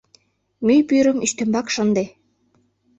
Мӱй 0.65 0.81
пӱрым 0.89 1.17
ӱстембак 1.25 1.67
шынде. 1.73 2.05